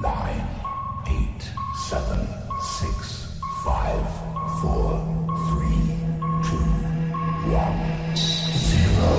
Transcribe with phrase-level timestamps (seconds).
[0.00, 0.46] nine,
[1.08, 1.42] eight,
[1.88, 2.20] seven,
[2.62, 3.98] six, five,
[4.60, 5.02] four,
[5.48, 5.98] three,
[6.40, 6.56] two,
[7.50, 7.74] one,
[8.54, 9.18] zero.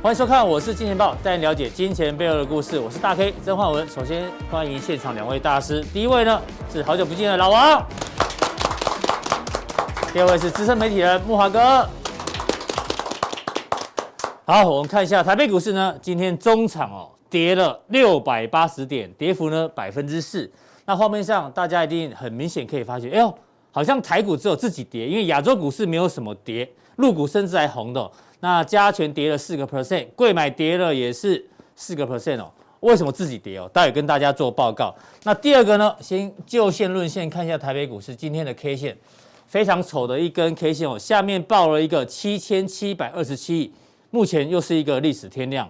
[0.00, 2.78] 欢迎收看，我是金钱豹，带你了解金钱背后的故事。
[2.78, 3.86] 我是大 K 曾焕文。
[3.88, 6.40] 首先欢迎现场两位大师，第一位呢
[6.72, 7.86] 是好久不见的老王，
[10.18, 11.88] 第二位是资深媒体人慕驊哥。
[14.44, 20.50] 好，我们看一下台北股市呢，今天中场哦跌了六百八十点，跌幅呢百分之四。
[20.86, 23.32] 那画面上大家一定很明显可以发现，哎呦，
[23.70, 28.10] 好像台股只有自己跌，因为亚洲股市没有什么跌，陆股甚至还红的。
[28.40, 32.50] 那加权跌了四个 percent，柜买跌了也是四个 percent 哦。
[32.80, 33.70] 为什么自己跌哦？
[33.72, 34.92] 待会跟大家做报告。
[35.22, 35.94] 那第二个呢？
[36.00, 38.96] 先就线论线，看一下台北股市今天的 K 线，
[39.48, 43.72] 非常丑的一根 K 线哦，下面爆了一个七千七百二十七亿，
[44.10, 45.68] 目前又是一个历史天量。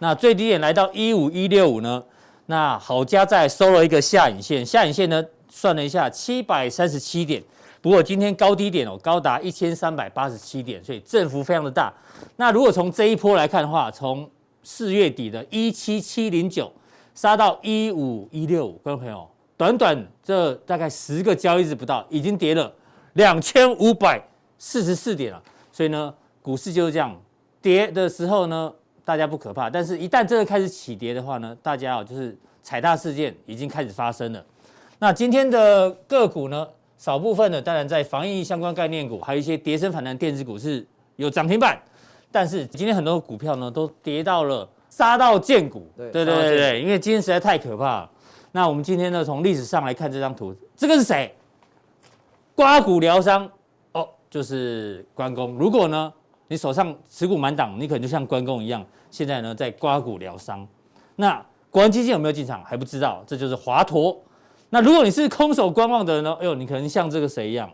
[0.00, 2.02] 那最低点来到一五一六五呢？
[2.46, 7.40] 那好家在收了一个下影线，下影线呢算了一下七百三十七点。
[7.80, 11.92] 不过今天高低点哦，高达一千三百八十七点，所以振幅非常的大。
[12.34, 14.28] 那如果从这一波来看的话，从
[14.64, 16.70] 四月底的一七七零九
[17.14, 22.72] 杀到一五一六五，各位朋友，短短这大概十个交易日不到，已经跌了
[23.14, 24.22] 两千五百
[24.58, 25.42] 四十四点了。
[25.72, 27.14] 所以呢，股市就是这样，
[27.62, 28.72] 跌的时候呢，
[29.04, 34.44] 大家不可怕，但是一旦这个开始起跌的话呢，大家啊就是踩踏事件已经开始发生了。
[34.98, 36.66] 那今天的个股呢？
[36.98, 41.80] 少部分的，当然在防疫相关概念股，还有一些跌升反弹电子股是有涨停板，
[42.30, 48.10] 但是今天很多股票呢都跌到了杀到见骨，对对对对对，因为今天实在太可怕了。
[48.52, 51.34] 那我们今天呢从历史上来看这张图，这个是谁？
[52.60, 53.50] 刮骨疗伤
[53.92, 55.54] 哦，就是关公。
[55.54, 56.12] 如果呢
[56.46, 60.68] 你手上持股满档，你可能就像关公一样，现在呢在刮骨疗伤。
[61.16, 64.14] 那国安基金有没有进场还不知道，这就是华佗。
[64.68, 66.36] 那如果你是空手观望的人呢？
[66.38, 67.70] 哎呦，你可能像这个谁一样，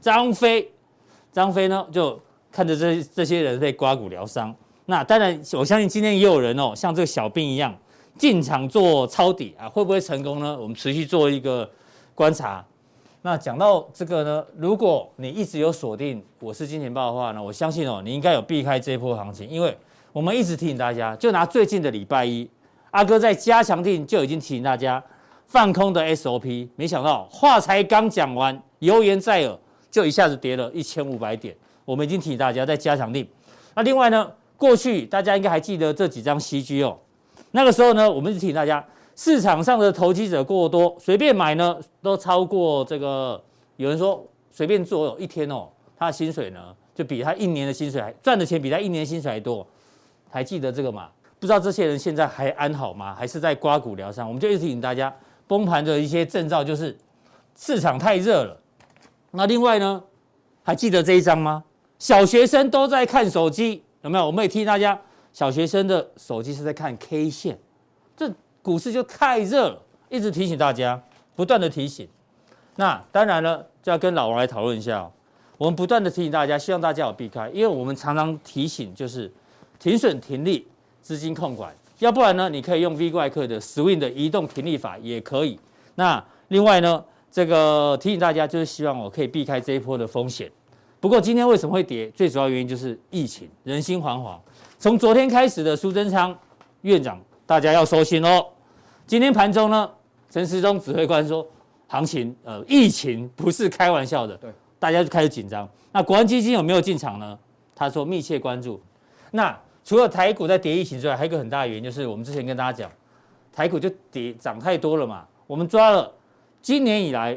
[0.00, 0.70] 张飞，
[1.32, 2.16] 张飞呢就
[2.52, 4.54] 看着这这些人被刮骨疗伤。
[4.86, 7.76] 那当然，我相信今天也有人哦，像这个小兵一样
[8.16, 10.56] 进场做抄底啊，会不会成功呢？
[10.60, 11.68] 我们持续做一个
[12.14, 12.64] 观察。
[13.24, 19.76] 那讲到这个呢，如果你一直有锁定我是金钱豹的话呢，我相信哦，你应该有避开这一波行情，因为
[20.12, 22.50] 我们一直提醒大家，就拿最近的礼拜一，
[22.90, 25.02] 阿哥在加强定就已经提醒大家。
[25.46, 29.58] 放空的 SOP，没想到话才刚讲完，油盐在耳，
[29.90, 31.54] 就一下子跌了一千五百点。
[31.84, 33.28] 我们已经提醒大家在加强定。
[33.74, 36.98] 那另外呢，过去大家应该还记得这几张 CG 哦，
[37.50, 38.82] 那个时候呢，我们一直提醒大家，
[39.14, 43.42] 市场上的投机者过多，随便买呢都超过这个。
[43.76, 49.66] 有人说随便做，一天哦，他的薪水呢就比他一年的薪水还赚的钱比他一年薪水还多，
[50.30, 51.08] 还记得这个吗？
[51.40, 53.14] 不知道这些人现在还安好吗？
[53.14, 54.28] 还是在刮骨疗伤？
[54.28, 55.12] 我们就一直提醒大家。
[55.48, 56.96] 崩盘的一些征兆就是
[57.56, 58.58] 市场太热了。
[59.32, 60.02] 那另外呢，
[60.62, 61.64] 还记得这一张吗？
[61.98, 64.24] 小学生都在看手机，有没有？
[64.24, 64.98] 我们也提醒大家，
[65.32, 67.58] 小学生的手机是在看 K 线，
[68.62, 71.02] 股市就太热了，一直提醒大家，
[71.34, 72.08] 不断的提醒。
[72.76, 75.12] 那当然了，就要跟老王来讨论一下哦。
[75.58, 79.30] 我们不断的提醒大家，希望大家有避开，因为我们常常提醒就是
[79.78, 80.66] 停损停利，
[81.00, 81.74] 资金控管。
[81.98, 82.48] 要不然呢？
[82.48, 85.58] 你可以用 V 怪客的 Swing 的移动停利法也可以。
[85.94, 90.50] 那另外呢，这个提醒大家就是希望我可以避开这一波的风险。
[90.98, 92.10] 不过今天为什么会跌？
[92.10, 94.36] 最主要原因就是疫情，人心惶惶。
[94.78, 96.36] 从昨天开始的苏贞昌
[96.80, 98.46] 院长，大家要收心哦。
[99.06, 99.90] 今天盘中呢，
[100.30, 101.46] 陈时中指挥官说，
[101.88, 105.68] 行情呃疫情不是开玩笑的，对，大家就开始紧张。
[105.92, 107.38] 那国安基金有没有进场呢？
[107.74, 108.80] 他说密切关注。
[109.32, 112.90] 那除了台股在跌疫情之外，还有一个很大的原因就是我们之前跟大家讲，
[113.52, 115.26] 台股就跌涨太多了嘛。
[115.46, 116.10] 我们抓了
[116.62, 117.36] 今年以来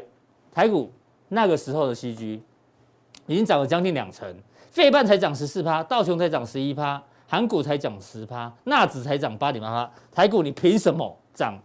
[0.52, 0.92] 台股
[1.28, 2.40] 那个时候的 CG，
[3.26, 4.32] 已经涨了将近两成，
[4.70, 11.58] 费半才涨十四趴，道琼才涨十一趴，韩股才涨十趴，纳指才涨八点八趴，台股你凭什么涨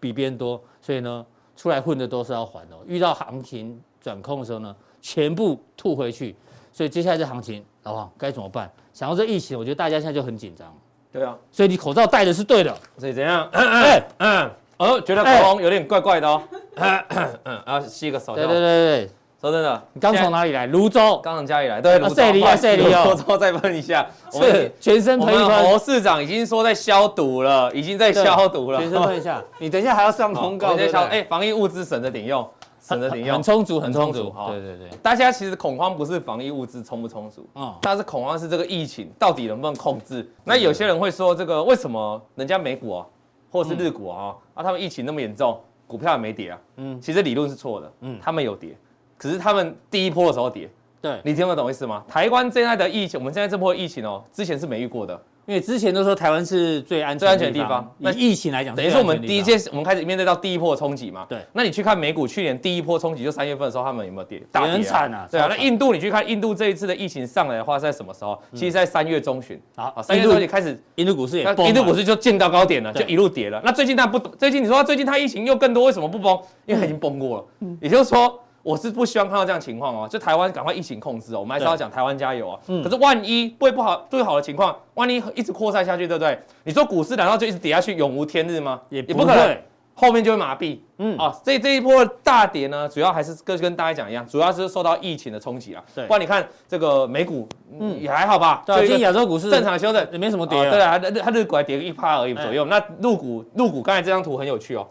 [0.00, 0.60] 比别人多？
[0.80, 1.24] 所以呢，
[1.56, 2.76] 出来混的都是要还的。
[2.86, 6.34] 遇到行情转空的时候呢，全部吐回去。
[6.72, 8.70] 所以接下来这行情，老王该怎么办？
[8.92, 10.72] 想到这疫情，我觉得大家现在就很紧张。
[11.10, 12.76] 对啊，所以你口罩戴的是对的。
[12.98, 13.48] 所以怎样？
[13.52, 16.42] 哎，嗯， 哦，觉得口红有点怪怪的哦。
[16.76, 18.34] 嗯，然后洗个手。
[18.34, 20.66] 对对对对，说真的，你刚从哪里来？
[20.66, 21.20] 泸州。
[21.22, 21.80] 刚从家里来。
[21.80, 22.14] 对，泸州。
[22.14, 23.04] 塞里啊，塞里哦。
[23.04, 24.04] 泸州再喷一下。
[24.32, 25.64] 是，全身喷一喷。
[25.70, 28.80] 侯市长已经说在消毒了，已经在消毒了。
[28.80, 29.42] 全身喷一下。
[29.60, 30.74] 你等一下还要上通告。
[30.74, 32.44] 等一下，哎，防疫物资省着点用。
[32.80, 34.18] 省着点用，很充足，很很充足。
[34.18, 40.26] 充足哈对对对，大家其实恐慌不是防疫物资充不充足，嗯但是恐慌是这个疫情到底能不能控制。
[40.42, 43.06] 那有些人会说，这个为什么人家美股啊，
[43.50, 46.58] 或是日股啊，啊他们疫情那么严重，股票也没跌啊？
[46.76, 48.74] 嗯，其实理论是错的，嗯，他们有跌，
[49.18, 50.70] 可是他们第一波的时候跌，
[51.02, 52.02] 对，你听得懂意思吗？
[52.08, 55.20] 台湾现在的疫情，我们现在这波疫情哦，之前是没遇过的。
[55.46, 61.24] 因为之前都说台湾是最安全最安全的地方那疫情来讲，等于说我们第一件，我们开始面对到第一波冲击嘛。
[61.26, 61.38] 对。
[61.54, 64.42] 那你去看美股去年第一波冲击，就三月份的时候，他们有没有跌？
[64.52, 65.26] 跌很惨啊。
[65.30, 65.46] 对啊。
[65.48, 68.38] 那印度你去看印度这一次的疫情上来的话，在什么时候？
[68.52, 69.58] 其实，在三月中旬。
[69.74, 73.58] 好，三月中旬开始，印度股市也印度股市就见到高点了，就一路跌了。
[73.64, 76.38] 那最近它不，最近你说最近它疫情又更多，为什么不崩？
[76.66, 77.44] 因为它已经崩过了。
[77.80, 78.38] 也就是说。
[78.68, 82.60] 我是不希望看到这样情况哦，就台湾赶快疫情控制哦，我们还是要讲台湾加油啊。
[82.84, 86.38] 可是万一不会不好最好的情况，万一一直扩散下去，对不对？
[86.64, 88.78] 你说股市难道就一直跌下去，永无天日吗？
[88.90, 89.58] 也不可能，
[89.94, 90.78] 后面就会麻痹。
[90.98, 95.82] 嗯啊，所以这一波大跌呢，主要还是跟跟大家讲一样，主要是受到疫情的冲击啊。
[95.94, 97.48] 对，不然你看这个美股，
[97.80, 98.62] 嗯，也还好吧。
[98.66, 100.58] 对，今天亚洲股市正常修正，也没什么跌。
[100.70, 102.66] 对啊，它日股还跌个一趴而已左右。
[102.66, 104.86] 那陆股陆股刚才这张图很有趣哦，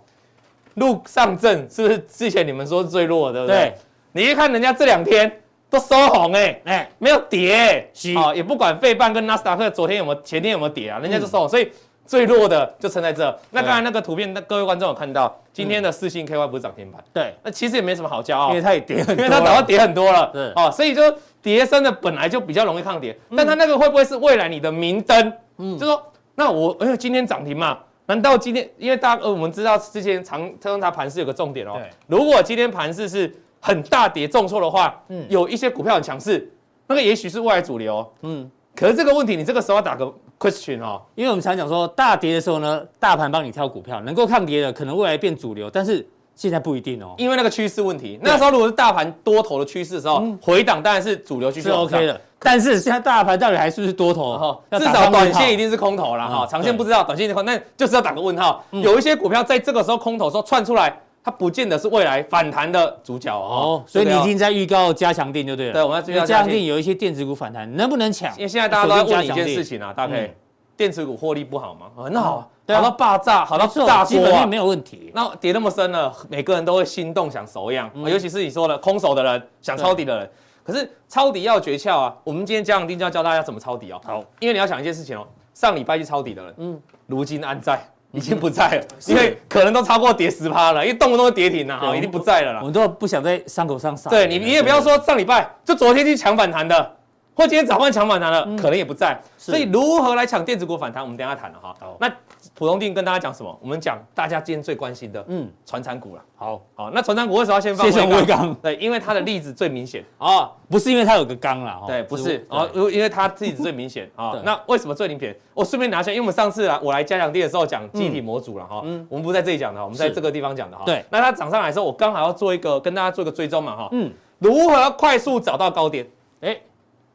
[0.78, 3.74] 陆上证是不是之前你们说是最弱的，对不对？
[4.14, 5.32] 你一看人家这两天
[5.70, 11.72] 都收红哎哎，没有跌哎，好也不管费半跟纳斯达克昨天有没有前天有没有跌啊，人家就收红，所以
[12.06, 13.38] 最弱的就撑在这。
[13.52, 17.04] 那刚才那个图片，那各位观众有看到今天的四星 KY 不是涨停板？
[17.14, 20.30] 对，那其实也没什么好骄傲，因为它也跌很多，因为它早就跌很多了。
[20.32, 21.02] 对，哦，所以就
[21.42, 25.34] 跌升的本来就比较容易抗跌，但它那个会不会是未来你的明灯？
[25.58, 26.02] 嗯，就说
[26.36, 27.80] 那我因为今天涨停嘛。
[28.08, 31.74] 难道今天，因为大家呃，我们知道之前常特斯拉盘势有个重点哦。
[31.76, 31.90] 对。
[32.08, 33.32] 如果今天盘市是
[33.62, 36.52] 很大跌重挫的话，嗯，有一些股票很强势，
[36.88, 38.06] 那个也许是未来主流。
[38.22, 38.50] 嗯。
[38.76, 46.06] 可是这个问题，你这个时候要打个 question 哦，因为我们常讲说，大跌的时候呢，大盘帮你挑股票，能够抗跌的，可能未来变主流，但是。
[46.38, 48.20] 现在不一定哦，因为那个趋势问题。
[48.22, 52.22] 那时候如果是大盘多头的趋势的时候，回档当然是主流趋势是 OK 的。
[52.40, 54.38] 但是现在大盘到底还是不是多头？
[54.38, 58.64] 哈，至少短线一定是空头了哈，长线不知道，短线是空，那就是要打个问号。
[58.70, 63.84] 有一些股票在这个时候空头的时候窜出来，它不见得是未来反弹的主角哦。
[63.88, 65.74] 所以你已经在预告加强定就对了。
[65.74, 68.32] 对，我们要加强定有一些电子股反弹，能不能抢？
[68.38, 70.32] 因为现在大家都在问一件事情啊，大概
[70.78, 71.88] 电子股获利不好吗？
[71.98, 72.48] 很好啊。
[72.70, 75.12] 好到爆炸，好到炸锅，基本面没有问题。
[75.16, 80.30] 那跌那么深了，每个人都会心动想手痒，尤其是你说的空手的人，想抄底的人。
[80.64, 82.14] 可是抄底要诀窍啊！
[82.26, 84.02] 我们今天加强錠就要教大家怎么抄底哦。
[84.04, 87.82] 好，因为你要想一件事情哦，上礼拜去抄底的人，嗯，如今安在？
[88.12, 92.60] 已经不在了，因为可能都超过跌十趴了，因为动不动就跌停了，哈，已经不在了啦。
[92.60, 94.10] 我们都不想在伤口上撒。
[94.10, 96.96] 对你，你也不要说上礼拜就昨天去抢反弹的。
[97.38, 101.76] 或今天早盘抢反弹了，可能也不在，所以如何来抢电子股反弹，我们等下谈了哈。
[102.00, 102.12] 那
[102.56, 103.56] 普通定跟大家讲什么？
[103.62, 106.22] 我们讲大家今天最关心的，嗯，传产股了。
[106.36, 108.52] 好，好，那传产股为什么要先放威刚？
[108.56, 114.42] 对，因为它的例子最明显啊， 不是因为它有个刚了，对，不是哦，因为它例子最明显 啊。
[114.44, 115.36] 那为什么最明显？
[115.54, 120.84] 我顺便拿下，因为我们上次啊，我来加强錠的时候讲记忆体模组了哈，嗯，我们不在这里讲的，我们在这个地方讲的哈。
[120.88, 126.08] 对，那它涨上来的时候，我刚好要做一个跟大家做一个追踪嘛哈，嗯，如何快速找到高点？
[126.42, 126.58] 哎。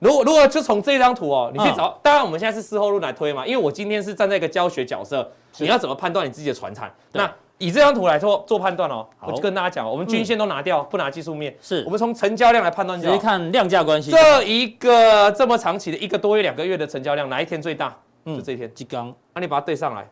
[0.03, 6.93] 如果如果就从这张图哦，你去找，当然我们现在是事后路来推嘛，因为我今天是站在一个教学角色，你要怎么判断你自己的传产？
[7.13, 11.85] 那以这张图来做做判断哦，我就跟大家讲，我们均线都拿掉，不拿技术面，是。
[11.87, 14.11] 我们从成交量来判断，直接看量价关系。
[14.11, 17.97] 这一个这么长期的一个多月、两个月的成交量，哪一天最大？
[18.25, 18.69] 嗯，就这一天。
[18.75, 20.09] 鸡刚，那你把它对上来，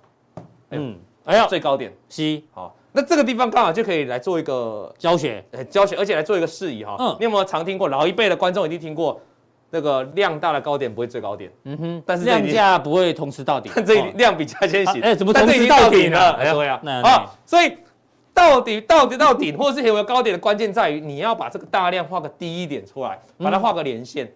[0.71, 6.95] 嗯，哎呀，最高点，C，好，那这个地方刚好就可以来做一个教学，教学，而且来做一个示意哈。
[7.01, 7.89] 嗯，你有没有常听过？
[7.89, 9.21] 老一辈的观众一定听过。
[9.71, 16.37] 那个量大的高点不会最高点，嗯哼，但是量价不会同时到底， 这量比价先行，哎，怎么同时到顶了？
[16.37, 17.77] 对啊，啊，所以
[18.35, 24.33] 到底到底到顶，或者是有没有高点的关键在于，你要把这个大量画个低一点出来，把它画个连线，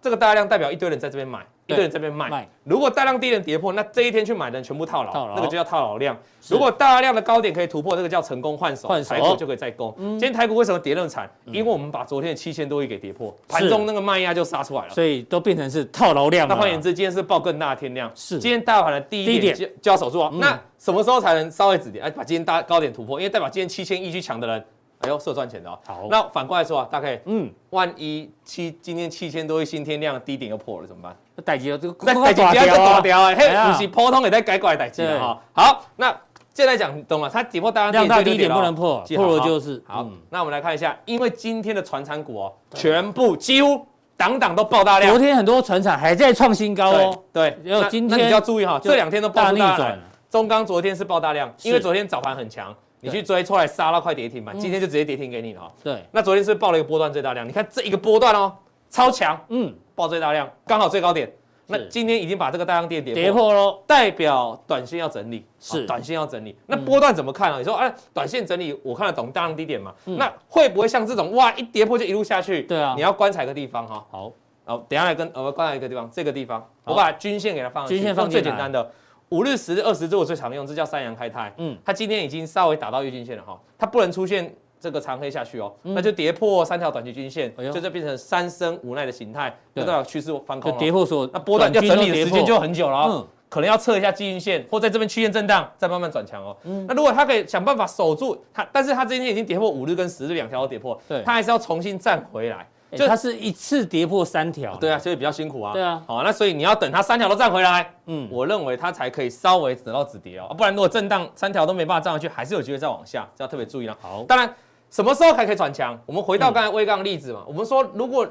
[0.00, 1.40] 这个大量代表一堆人在这边买。
[1.66, 6.14] 一个人这边卖，如果大量低点跌破，那这一天去买的人全部套牢，那个就叫套牢量。
[6.48, 9.94] 如果大量的高点可以突破，这个叫成功换手，台股就可以再攻。
[9.96, 11.30] 今天台股为什么跌那么惨？
[11.46, 16.46] 因为我们把昨天的七千多亿给跌破，盘中那个卖压就杀出来了，所以都变成是套牢量。
[16.46, 18.10] 那换言之，今天是爆更大的天量。
[18.14, 20.30] 是，今天大盘的低点就就要守住哦。
[20.34, 22.02] 那什么时候才能稍微止跌？
[22.02, 24.62] 哎，把今天大高点突破，因为代表今天七千亿去抢的人。
[25.00, 25.78] 哎呦，是有赚钱的哦。
[25.86, 31.16] 好，那反过来说啊，大概，嗯，万一七今天七千多亿新天量低点又破了怎么办？
[31.36, 35.42] 那代志这个，那代志不要大条哎，嘿，不是普通也在改过来代志了哈。
[35.52, 36.16] 好，那
[36.54, 40.06] 现在讲懂了，它跌破大量低点不能破，破了就是好。
[40.30, 43.86] 那我们来看一下，因为今天的船产股哦，全部几乎
[44.16, 45.10] 档档都爆大量。
[45.10, 47.22] 昨天很多船产还在创新高哦。
[47.32, 49.98] 对，然后今天那你要注意哈，这两天都爆大量。
[50.30, 52.74] 中钢昨天是爆大量，因为昨天早盘很强。
[53.04, 55.70] 你去追出来杀到快跌停板，今天就直接跌停给你了。
[55.82, 58.52] 对，那昨天是报了一个波段最大量，你看这一个波段哦，
[58.90, 61.30] 超强，嗯，报最大量，刚好最高点。
[61.66, 66.54] 那今天已经把这个大量跌跌破喽，代表短线要整理，是短线要整理。
[66.66, 67.56] 那波段怎么看啊？
[67.58, 69.94] 你说哎，短线整理我看得懂大量低点嘛？
[70.04, 72.64] 那会不会像这种哇一跌破就一路下去？
[72.64, 74.04] 对啊，你要观察一个地方哈。
[74.10, 74.30] 好，
[74.66, 78.90] 好，等下来跟我们观察一个地方，这个地方我把均线给它放上去，均线放最简单的。
[79.30, 81.52] 五日、十日、二十日我最常用，这叫三阳开泰。
[81.56, 90.78] 嗯，它今天已经稍微打到月均线了哈，它不能出现这个长黑下去哦，那就跌破三条短期均线，就这变成三生无奈的形态，就代表趋势翻空了。
[90.78, 96.56] 跌破所，那波段要整理的时间就很久了哦，可能要测一下季均线，或在这边区间震荡，再慢慢转强哦。
[96.86, 102.68] 那如果它可以想办法守住它，但是它今天已经跌破五日跟十日两条都跌破，对，它还是要重新站回来。
[102.96, 105.72] 就它是一次跌破三条，对啊，所以比较辛苦啊。
[105.72, 113.96] 对啊，好，那所以你要等它三条都站回来，嗯，我认为它才可以稍微等到止跌哦，不然如果震荡三条都没办法站上去，还是有机会再往下，这要特别注意了。
[114.00, 114.54] 好，当然
[114.90, 115.98] 什么时候还可以转强？
[116.06, 118.26] 我们回到刚才威刚的例子嘛，我们说如果。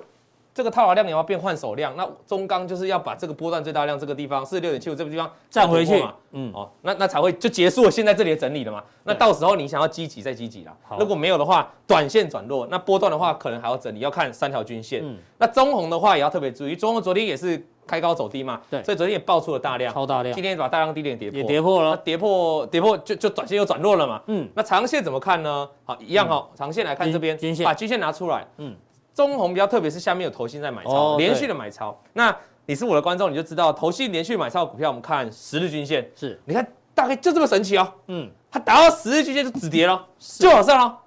[0.53, 6.01] 这个套牢量你要变换手量，那中钢就是要把这个波段最大量这个地方四十六点七五这个地方站回去。
[6.01, 8.83] 嘛，嗯，哦，那那才会就结束了现在这里的整理了嘛。
[9.03, 15.01] 那到时候你想要积极再积极啦，如果没有的话，短线转弱，那波段的话可能还要整理，要看三条均线。
[15.03, 24.21] 嗯，那中红的话也要特别注意，中红昨天也是开高走低嘛，对，所以昨天也爆出了大量，超大量，今天把大量低点跌破，也跌破了，跌破跌破就就短线又转弱了嘛。
[24.27, 25.67] 嗯，那长线怎么看呢？
[25.83, 28.75] 好，一样哈，长线来看这边均线，把均线拿出来，嗯。
[29.13, 31.97] 中红比较特别，是下面有投信在买超，连续的买超。
[32.13, 36.65] 那你是我的观众，你就知道投信连续买超的股票，我们看十日均线，是，你看
[36.95, 37.93] 大概就这么神奇哦。
[38.07, 40.99] 嗯，它达到十日均线就止跌了，就往上了。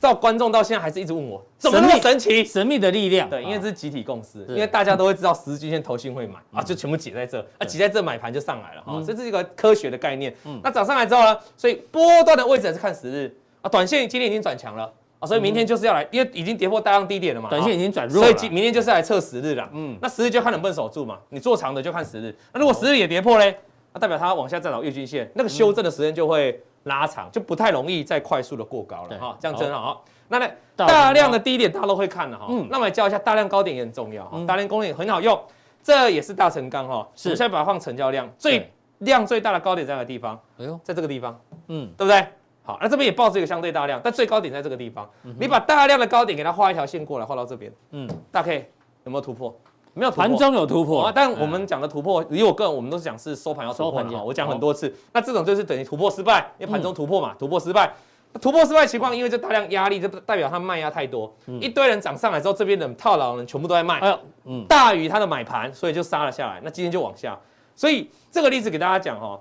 [0.00, 2.42] 到观众到现在还是一直问我，怎么那么神奇？
[2.42, 3.28] 神秘的力量。
[3.28, 10.34] 对，因为这是集体共识，因为大家都会知道十日均线投信会买啊，就全部挤在这，啊挤在这买盘就上来了哈，这是一个科学的概念。
[10.46, 14.90] 嗯，那涨上来之后呢，所以波段的位置还是看十日啊，短线今天已经转强了。
[15.20, 19.68] 啊，所以明天就是要来，因为已经跌破大量低点了嘛，短线已经转弱了，所以明天就是来测十日了。
[19.72, 22.34] 嗯，那十日就看能不能守住嘛，你做长的就看十日。
[22.52, 23.56] 那如果十日也跌破嘞，
[23.92, 29.36] 那代表它往下再找月均线，那个修正的时间就会拉长，就不太容易再快速的过高了哈。
[29.38, 30.04] 这样真好。
[30.28, 32.46] 那呢，大量的低点大家都会看的哈。
[32.48, 35.38] 嗯，那我来教一下大量高点也很重要哈，大量高点很好用，
[35.82, 37.06] 这也是大成钢哈。
[37.14, 40.40] 是，我现在把它放成交量，最量最大的高点在哪个地方？
[40.58, 42.24] 哎呦，在这个地方，嗯，对不对？
[42.62, 45.08] 好，那这边也报这个相对大量，但最高点在这个地方。
[45.38, 47.72] 你把大量的高点给它画一条线过来，画到这边。
[47.90, 48.70] 嗯，大 K
[49.04, 49.54] 有没有突破？
[49.94, 50.24] 没有突破。
[50.24, 54.24] 盘中有突破，但我们讲的突破，以我个人，我们都是讲是收盘要突破的。
[54.24, 57.92] 我讲很多次，那这种就是等于突破失败，因为盘中突破嘛，突破失败。
[58.40, 66.60] 突破失败情况，因为这大量压力，就代表它卖压太多，一堆人涨上来之后，这边的套牢人全部都在卖，哎，嗯，大于它的买盘，所以就杀了下来。
[66.62, 67.36] 那今天就往下，
[67.74, 69.36] 所以这个例子给大家讲哈。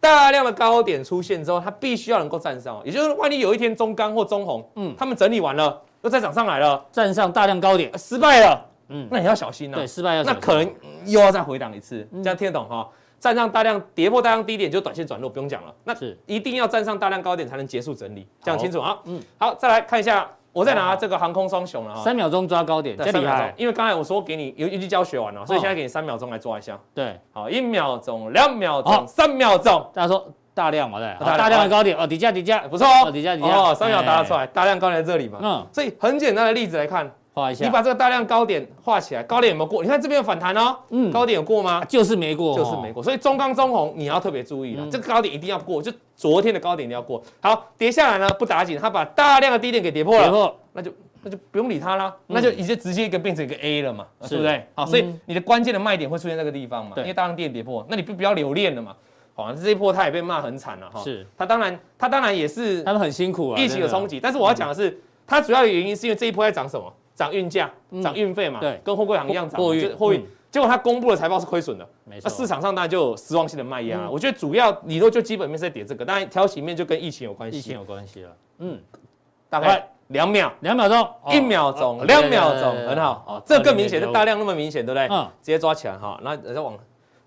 [0.00, 9.76] 大量的高点出现之后，它必须要能够站上，也就是万一有一天中钢或中红，嗯，他们整理完了，又再涨上来了，站上大量高点失败了，嗯，那你要小心呐。
[9.76, 10.38] 对，失败要小心。
[10.40, 10.74] 那可能
[11.06, 12.88] 又要再回档一次，这样听得懂哈？
[13.18, 15.74] 站上大量跌破大量低点就短线转弱，不用讲了。
[15.82, 18.96] 那是一定要站上大量高点才能结束整理，讲清楚啊。
[19.06, 23.52] 嗯，好，再来看一下，我再拿这个航空双雄了哈，三秒钟抓高点，这厉害。
[23.56, 26.78] 因为刚才我说给你有一句教学完了，所以现在给你三秒钟来抓一下。
[26.94, 29.88] 对，好，一秒钟、两秒钟、三秒钟。
[29.94, 35.38] 大家说大量嘛，对，大量的高点哦，底价底价不错哦，底价底价哦，三秒答得出来，大量高点在这里嘛。
[35.40, 39.82] 嗯，所以很简单的例子来看，画一下，你把这个大量高点画起来，高点有没有过？
[39.82, 41.84] 你看这边有反弹哦，嗯，高点有过吗？
[41.84, 43.02] 就是没过，就是没过。
[43.02, 47.22] 所以中钢、中红你要特别注意了，这个高点一定要过，就昨天的高点一定要过。
[47.40, 50.92] 好，跌下来呢不打紧，它把大量的低点给跌破了，那就。
[51.20, 54.62] 那就不用理它啦，那就已经直接一个变成一个 A 了嘛，是不是？
[54.76, 58.94] 好，所以你的关键的卖点会出现在这个地方嘛，因为大量电跌破，那你不不要留恋了嘛。
[59.34, 61.02] 好，这一波它也被骂很惨了哈。
[61.02, 64.20] 是，它当然它当然也是，他们很辛苦啊，疫情的冲击。
[64.20, 66.84] 但是我要讲的是，它主要的原因是因为这一波在涨什么？
[67.18, 67.70] 涨运价，
[68.02, 68.60] 涨运费嘛。
[68.60, 69.60] 对，跟货柜行一样涨。
[69.60, 70.24] 货运，货运。
[70.50, 72.30] 结果他公布的财报是亏损的，没错。
[72.30, 74.08] 那市场上当然就有失望性的卖压。
[74.08, 77.58] 我觉得主要你说就基本面是在跌这个，当然挑起面就跟疫情有关系。
[77.58, 78.36] 疫情有关系了。
[78.58, 78.80] 嗯，
[79.50, 79.86] 大概。
[80.08, 85.06] 两秒，两秒钟，一秒钟，两秒钟，很好，哦，这更明显，这大量那么明显，对不对？
[85.14, 86.74] 嗯，直接抓起来哈，那再往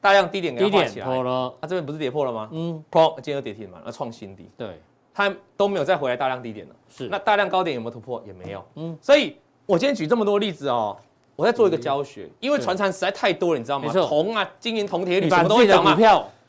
[0.01, 2.50] 大量低点给它画起来，破了，它这边不是跌破了吗？
[2.51, 4.81] 嗯，破，今天又跌停嘛，那创新低，对，
[5.13, 8.19] 它都没有再回来大量低点了，是，那大量高点有没有突破？
[8.25, 9.38] 也没有，嗯，所以
[9.71, 10.97] 我今天举这么多例子哦，
[11.37, 13.89] 我在做一个教学，因为船产实在太多了，你知道吗？
[13.89, 15.97] 铜啊，金银铜铁铝什么都会涨嘛，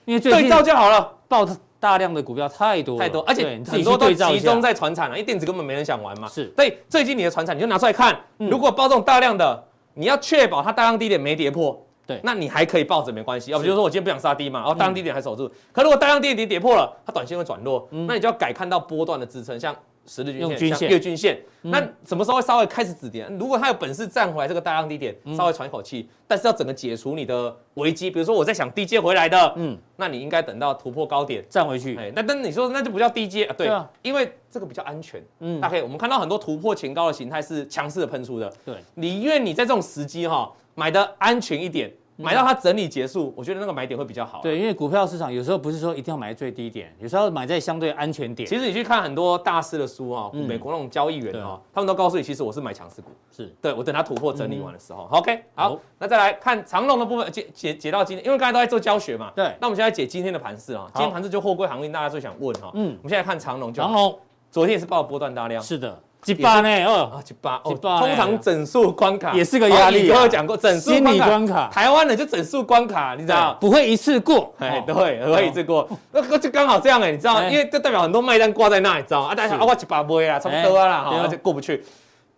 [0.07, 1.47] 因为对照就好了，报
[1.79, 6.26] 大量的股票太多太多，而且很多都集中在船产了，因为电子根本没人想玩嘛。
[6.26, 9.62] 是，所以最近你的船产你就拿出来看，如果报这种大量的，
[9.95, 13.52] 你要确保它大量低点没跌破，对，那你还可以抱着没关系。
[13.52, 15.49] 要不就是说我今天不想杀低嘛，然后大量低点还守住。
[15.71, 19.73] 可如果大量低点跌破了，它短线会转弱，那你就要改看到波段的支撑，像。
[20.07, 23.27] 十日均线、像月均线，那什么时候会稍微开始止跌？
[23.39, 31.97] 如果他有本事站回来这个大量低点，稍微喘一口气，但是要整个解除你的危机，比如说我在想低接回来的，嗯，那你应该等到突破高点站回去。
[31.97, 33.55] 哎，那但你说那就不叫低接啊？
[33.57, 33.71] 对，
[34.03, 35.23] 因为这个比较安全。
[35.41, 38.53] 嗯，大家我们看到很多突破前高的形态是强势的喷出的。
[38.65, 41.93] 对，你愿你在这种时机哈买的安全一点。
[42.23, 44.41] 买到它整理结束，我觉得那个买点会比较好。
[44.43, 48.49] 对，因为股票市场有时候不是说一定要买在最低点，有时候买在相对安全点。
[48.49, 53.11] 其实你去看很多大师的书啊，美国那种交易员啊，他们都告诉你，其实我是买强势股。
[53.31, 55.09] 是，对，我等它突破整理完的时候。
[55.11, 59.33] OK，好，那再来看长龙的部分，解解解到今天，因为刚才都在做教学嘛。
[59.35, 59.55] 对。
[59.61, 62.71] 那我们现在解今天的盘势啊，今天盘势就货柜航运，大家最想问哈。
[62.75, 62.97] 嗯。
[63.02, 64.19] 我们现在看长荣，长龙
[64.50, 65.62] 昨天也是爆波段大量。
[65.62, 65.99] 是的。
[66.23, 66.85] 几八呢？
[66.85, 67.75] 哦，几八哦。
[67.75, 70.09] 通常整数关卡也是个压力。
[70.11, 73.57] 我有讲过，整数关卡，台湾的就整数关卡，你知道？
[73.61, 74.95] 不会一次过，哎，对，
[75.26, 75.88] 不会一次过。
[76.12, 77.43] 那就刚好这样哎，你知道？
[77.45, 79.29] 因为这代表很多卖单挂在那，你知道吗？
[79.29, 81.85] 啊，大家想啊，我一把杯啊，差不多啦，哈，而且过不去。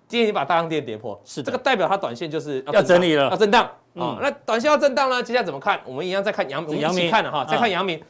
[0.09, 4.19] 今天你把大量跌跌破，是这个代表它短线就是要整理了，要震荡啊。
[4.21, 5.79] 那短线要震荡呢，接下来怎么看？
[5.85, 8.01] 我们一样再看阳明，一起看了哈，再看阳明。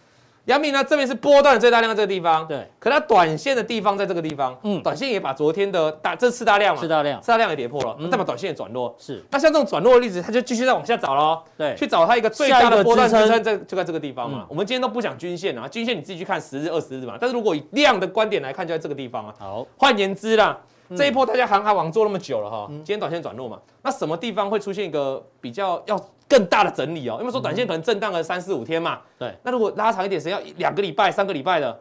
[0.46, 2.46] 阳明呢，这边是波段的最大量，这个地方。
[2.46, 2.68] 对。
[2.78, 4.54] 可它短线的地方在这个地方。
[4.62, 4.82] 嗯。
[4.82, 6.80] 短线也把昨天的大，这是次大量嘛？
[6.80, 7.20] 次大量。
[7.20, 8.94] 次大量也跌破了，代表短线也转弱。
[8.98, 9.24] 是。
[9.30, 11.42] 那像这种转弱的例子，它就继续再往下找喽。
[11.56, 11.74] 对。
[11.76, 14.44] 去找它一个最大的波段支撑，在就在这个地方嘛。
[14.48, 17.16] 我们今天都不讲均线啊，均线你自己去看十日、二十日嘛。
[17.20, 19.34] 但是如果以量的观点来看，就在这个地方啊。
[19.38, 19.66] 好。
[19.78, 20.58] 换言之啦。
[20.94, 27.18] 这一波大家航海王做那么久了哈，今天短线转弱嘛，那什么地方会出现一个比较要更大的整理哦？
[27.20, 29.34] 因为说短线可能震荡了三四五天嘛，对。
[29.42, 31.80] 那如果拉长一点，谁要两个礼拜、三个礼拜的，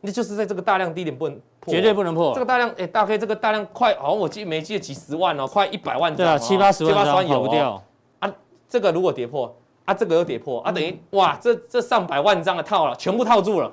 [0.00, 2.32] 那就是在这个大量低点不能破，绝对不能破。
[2.34, 6.26] 这个大量，哎，大概这个大量快，好像我记没记得几十万哦，快一百万张。
[6.26, 7.82] 对啊，七八十万，七八十万跑不掉
[8.18, 8.34] 啊。
[8.68, 13.70] 这个如果跌破啊，这个又跌破啊，等于哇，这这上百万张的套了，全部套住了。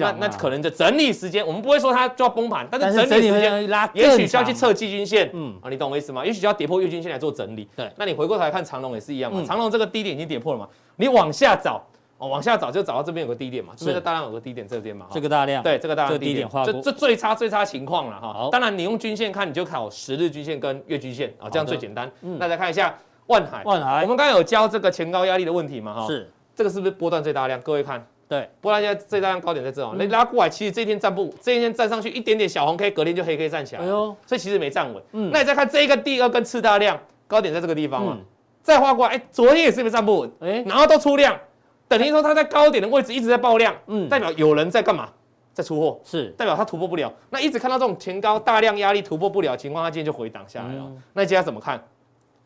[0.00, 5.56] 那那可能就整理时间，我们不会说它就要崩盘，但是整理时间拉，也许需要去测季均线，嗯。
[5.62, 6.24] 啊，你懂我意思吗？
[6.24, 7.66] 也许就要跌破月均线来做整理。
[7.74, 11.82] 对，那你回过头来看长龙也是一样嘛，长龙这个低点已经跌破了嘛，你往下找，
[12.18, 18.48] 哦，往下找就找到这边有个低点嘛，这边大量有个低点这边嘛，这个大量，对，这个大量低点，这这最差最差情况了哈。
[18.52, 22.10] 当然你用均线看，你就考十日均线跟月均线啊，这样最简单。
[22.20, 22.94] 那再看一下
[23.26, 27.58] 万海，万海，我们刚刚有教这个前高压力的问题嘛哈，是，这个是不是波段最大量？
[27.62, 28.06] 各位看。
[28.28, 35.02] 对，不然现在最大量高点在这哦，你拉过来，其实这一天站不，这一天站上去一点点小红 K，隔天就黑 K 站起来，哎呦，所以其实没站稳。
[35.12, 38.18] 嗯，那你再看这一个第二根次大量高点在这个地方嘛，
[38.62, 41.38] 再画过来，哎，昨天也是没站不稳，哎，然后都出量，
[41.86, 45.08] 等于说它在高点的位置一直在爆量，嗯，代表有人在干嘛，
[45.52, 46.26] 在出货，是。
[46.36, 47.12] 代表它突破不了。
[47.30, 50.90] 那一直看到这种前高大量压力突破不了情况，它今天就回档下来了。
[51.12, 51.80] 那接下来怎么看？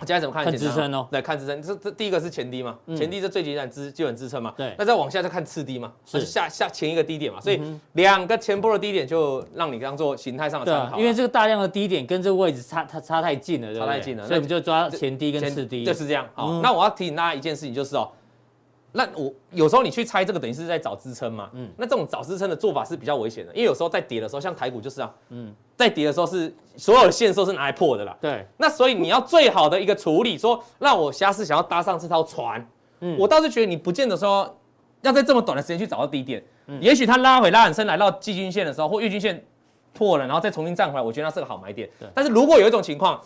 [0.00, 0.44] 接下来怎么看？
[0.44, 1.62] 看支撑哦，来看支撑。
[1.62, 4.54] 这这第一个是前低嘛，前低是最基本支基本支撑嘛。
[4.56, 4.74] 对。
[4.78, 7.40] 那再往下再看次低嘛，是下下前一个低点嘛。
[7.40, 7.60] 所以
[7.92, 10.98] 两个前波的低点就让你当做形态上的参考。
[10.98, 15.84] 因为这个大量的低点跟这个位置差它差太近了，差太近了，所以我们就抓前低跟次低。
[15.84, 16.26] 就是这样。
[16.34, 18.08] 好，那我要提醒大家一件事情，就是哦。
[18.92, 21.48] 那我有时候你去猜这个，等于是在找支撑嘛。
[21.52, 21.70] 嗯。
[21.76, 25.14] 那这种找支撑的做法是比较危险的，因为有时候在跌的时候，像台股就是啊。
[25.28, 25.54] 嗯。
[25.76, 28.16] 在跌的时候是所有的线都是拿来破的啦。
[28.20, 28.46] 对。
[28.56, 32.68] 那所以你要最好的一个处理，说让我下次想要搭上这艘船，
[33.00, 34.58] 嗯，我倒是觉得你不见得说
[35.02, 36.42] 要在这么短的时间去找到低点。
[36.66, 36.80] 嗯。
[36.82, 39.44] 也许它拉回拉很深，来到季均线的时候或月均线
[39.92, 41.88] 破了，然后再重新站回来，我觉得那是个好买点。
[41.98, 42.08] 对。
[42.14, 43.20] 但是如果有一种情况。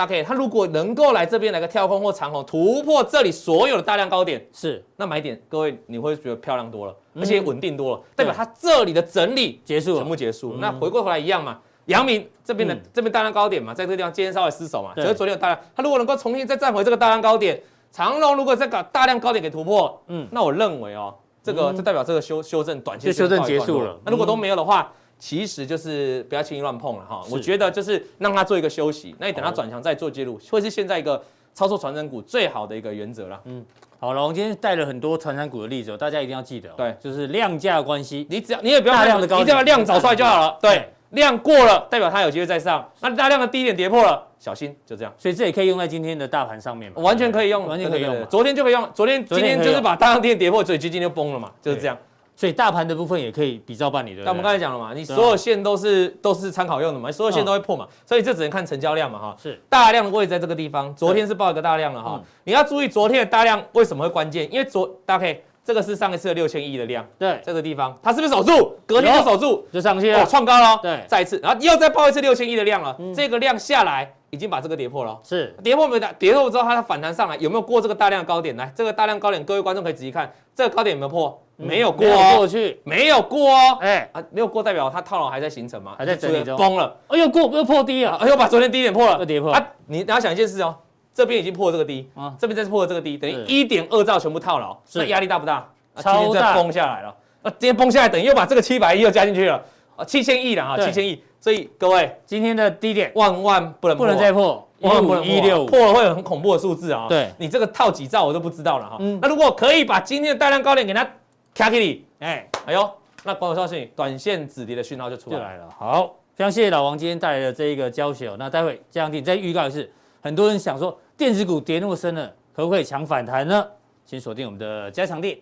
[0.00, 4.82] 大家可以，他如果能够来这边来个跳空或长红突破这里所有的大量高点，是。
[4.96, 10.54] 那买点，各位你会觉得漂亮多了，而且稳定多了，代表它这里的整理结束，全部结束。
[10.54, 17.60] 那回过头来一样嘛，阳明这边的这边大量高点嘛，在这个地方今天稍微失守嘛，所以昨天有大量，它如果能够重新再站回这个大量高点，
[17.92, 23.98] 长龙如果再搞大量高点给突破，嗯，那我认为哦，这个就代表这个修修正短期修正结束了。
[24.06, 24.90] 那如果都没有的话。
[25.20, 33.38] 其实就是不要轻易乱碰了哈，我觉得就是让它做一个休息，那你等它转强再做介入，会是现在一个操作传产股最好的一个原则了。
[33.44, 33.64] 嗯，
[33.98, 40.58] 好了，我们今天带了很多传产股的例子，大家一定要记得，对，就是量价关系，你只要你也不要大量的高，你只要量找出来就好了。
[40.62, 45.12] 对，量过了代表它有机会再上，那大量的低点跌破了，小心，就这样。
[45.18, 48.26] 所以这也可以用在今天的大盘上面嘛，完全可以用，完全可以用。
[48.30, 51.98] 昨天就可以用，昨天今天就是把大量低点跌破，所以基金就崩了嘛，就是这样。
[52.40, 54.22] 所以大盘的部分也可以比照办理的。
[54.22, 59.36] 那我们刚才讲了嘛，你所有线都是都是参考用的嘛，所有线都会破嘛，所以这只能看成交量嘛哈。
[59.38, 62.18] 是大量的位置在这个地方，昨天是爆一个大量了哈。
[62.44, 64.50] 你要注意昨天的大量为什么会关键？
[64.50, 65.36] 因为昨大家可以
[65.70, 68.76] 这个是上一次的六千亿的量，对，这个地方它是不是守住？
[68.86, 76.00] 隔天就守住，就上去了，创高了，对，再一次，然后又再爆一次六千亿的量了，这个量下来已经把这个跌破了，是跌破没有？
[76.18, 78.56] 跌破之后它反弹上来有没有过这个大量高点？
[78.56, 81.40] 来，这个大量高点，各位观众可以仔细看，这个高点有没有破？
[81.54, 85.94] 没有过，过去没有过哦，哎啊，没有过代表它套牢还在形成吗？
[85.96, 89.68] 还在整理中，崩了，哎呦过又破低了，哎呦把昨天低点破了，又跌破啊！
[89.86, 90.74] 你你要想一件事哦。
[91.20, 95.68] 这边已经破了这个低啊，这边再破了这个低，等于一点二兆全部套牢，那压力大不大？
[95.96, 97.14] 超大，崩下来了。
[97.42, 99.62] 那今天崩下来，等于又把这个七百亿又加进去了
[99.96, 101.22] 啊，七千亿了啊，七千亿。
[101.38, 107.04] 所以各位，今天的低点万万不能不能再破，万万不能一六破了会有很恐怖的数字啊。
[107.06, 108.96] 对，你这个套几兆我都不知道了哈。
[109.20, 111.06] 那如果可以把今天的大量高点给它
[111.54, 112.90] 卡给你，哎，哎呦，
[113.24, 115.68] 那广告消息，短线止跌的讯号就出来了。
[115.76, 118.34] 好，非常谢谢老王今天带来的这一个教学。
[118.38, 119.90] 那待会这样定再预告一次，
[120.22, 120.98] 很多人想说。
[121.20, 123.66] 电子股跌那么深了，可不可以抢反弹呢？
[124.06, 125.38] 请锁定我们的加强錠。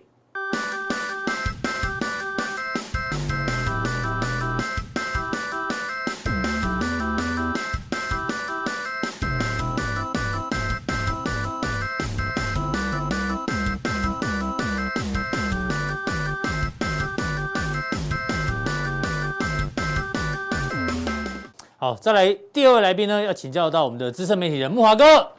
[21.77, 25.38] 好，再来第二位来宾呢，要请教到我们的资深媒体人慕驊哥。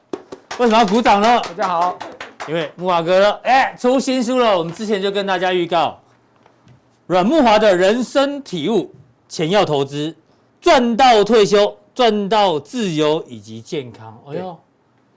[0.59, 1.39] 为什么要鼓掌呢？
[1.39, 1.97] 大家好，
[2.45, 4.57] 因为木华哥哎出新书了。
[4.57, 5.97] 我们之前就跟大家预告，
[7.07, 8.93] 阮木华的人生体悟：
[9.29, 10.13] 钱要投资，
[10.59, 14.21] 赚到退休，赚到自由以及健康。
[14.27, 14.59] 哎呦，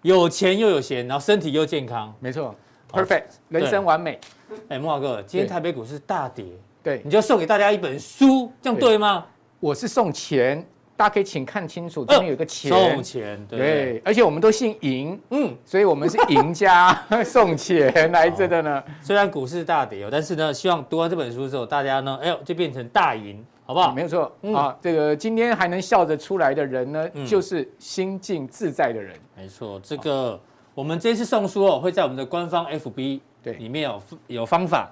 [0.03, 2.55] 有钱又有闲，然后身体又健康，没错
[2.93, 4.21] ，perfect，人生完美。
[4.69, 6.45] 哎，木华哥，今天台北股市大跌，
[6.85, 9.27] 对，你就送给大家一本书，这样对吗？
[9.59, 10.65] 我是送钱。
[10.97, 16.93] 大家可以请看清楚，这边有个钱，送钱，对，对，而且我们都姓赢，嗯，所以我们是赢家，
[17.25, 18.83] 送钱来着的呢。
[19.01, 23.93] 虽然股市大跌哦，但是呢，希望读完这本书之后，大家呢，哎呦，就变成大赢，好不好？
[23.93, 29.17] 没有错，啊，这个今天还能笑着出来的人呢，就是心境自在的人。
[29.37, 30.39] 没错，这个
[30.75, 33.55] 我们这次送书哦，会在我们的官方 FB 对。
[33.55, 34.89] 里面有有方法，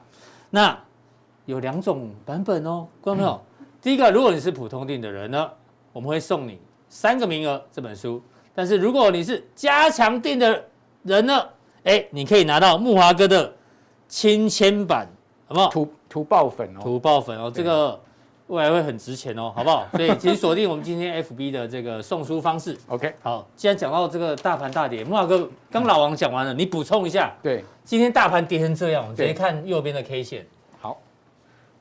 [0.51, 0.77] 那
[1.45, 3.41] 有两种版本哦，观众朋友，
[3.81, 5.49] 第一个，如果你是普通定的人呢。
[5.93, 8.23] 我们会送你三个名额这本书，
[8.55, 10.65] 但是如果你是加强店的
[11.03, 11.43] 人呢，
[11.85, 13.53] 哎，你可以拿到木华哥的
[14.09, 15.09] 亲签版，
[15.47, 15.69] 好不好？
[15.69, 17.99] 图图爆粉哦，图爆粉哦，这个
[18.49, 19.87] 未来会很值钱哦，好不好？
[19.95, 22.77] 所以请锁定我们今天 FB 的这个送书方式。
[22.89, 27.33] OK，好，既然讲到这个大盘大跌，木华哥刚老王讲完了，你补充一下。
[27.43, 30.47] 对，今天大盘跌成这样，我们直接看右边的 K 线。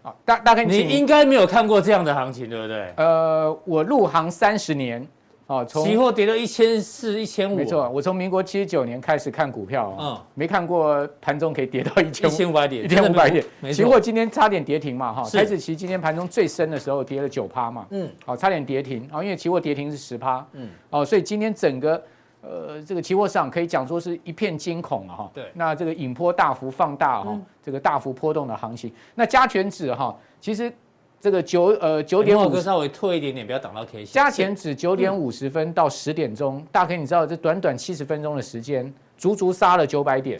[0.10, 2.92] 好，大大概你应该没有看过这样的行情，对不对？
[2.98, 5.08] 呃，我入行三十年，
[5.46, 13.46] 哦，从期货跌到一千四、一千五，没错，我从民国七十九年开始看股票，嗯，没看过盘中可以跌到一千一千五百点，一千五百点。
[13.72, 22.02] 期货今天差点跌停嘛，哈，台指期今天盘中最深的时候跌了九趴嘛，嗯，好，差点跌停，啊，因为期货跌停是十趴，嗯，哦，所以今天整个。
[22.42, 25.30] 呃，这个期货市场可以讲说是一片惊恐了哈。
[25.34, 25.52] 对。
[25.54, 28.92] 那这个引波大幅放大哈，这个大幅波动的行情。
[29.16, 30.72] 那加权指哈，其实
[31.20, 34.06] 这个九呃九点五，稍微退一点点，不要挡到 K 线。
[34.06, 40.40] 加权指九点五十分到十点钟，大概你知道这短短七十分钟的时间，足足杀了九百点，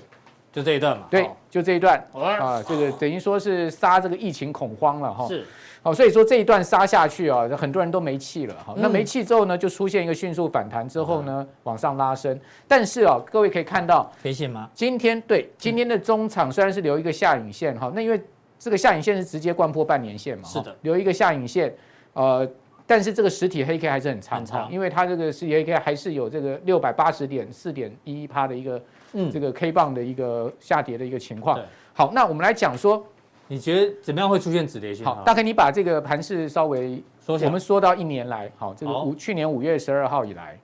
[0.54, 1.06] 就这一段嘛。
[1.12, 5.28] 对，就这一段啊，这个等于说是杀这个疫情恐慌了哈。
[5.28, 5.46] 是。
[5.82, 8.74] 好，所以说这一段杀下去啊，很多人都没气了哈。
[8.78, 12.38] 那没气之后呢，就出现一个迅速反弹之后呢，往上拉升。
[12.68, 14.70] 但是啊，各位可以看到线吗？
[14.74, 18.22] 今天对今天的中场虽然是留一个下影线哈，那因为
[18.60, 21.74] 这个下影线是直接贯破半年线嘛，是的，留一个下影线，
[22.12, 22.46] 呃，
[22.86, 28.82] 但是这个实体黑 K 还是很长，很长，因为它这个实体黑 K 还是有这个六百八十点四点一一趴的一个
[29.14, 31.58] 嗯这个 K 棒的一个下跌的一个情况。
[31.94, 33.02] 好，那我们来讲说。
[33.50, 35.06] 你觉得怎么样会出现止跌线？
[35.06, 37.04] 好，大概你把这个盘势稍微。
[37.28, 40.58] 我们说到一年来，好，这个五去年五月十二号以来，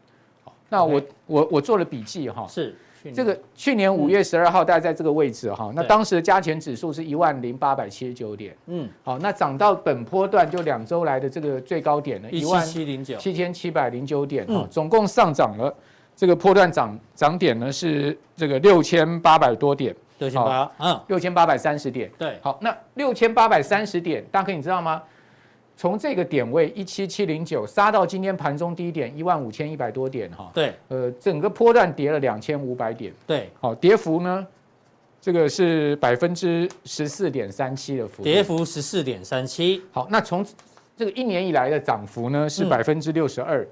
[0.44, 2.76] 好，那我我我做了笔记哈，是
[3.14, 13.16] 这个去年五月十二号大概在这个位置哈，那当时的加权指数是一万零八百七十九点，嗯，好，那涨到本波段就两周来的这个最高点呢，一万七零九。
[13.18, 15.72] 七千七百零九点，哈，总共上涨了
[16.16, 19.96] 这个波段涨涨点呢是这个六千八百多点。
[20.18, 25.02] 六千八，嗯，六千八百三十点，对，好，那六千八百三十点，大哥你知道吗？
[25.78, 34.48] 从这个点位一七七零九杀到今天盘中低点一万五千一百多点，哈，对，呃，整个波段跌了两千五百点，对，好，跌幅呢，
[35.20, 40.46] 这个是百分之十四点三七的幅，跌幅十四点三七，好，那从
[40.96, 43.68] 这个一年以来的涨幅呢是百分之六十二，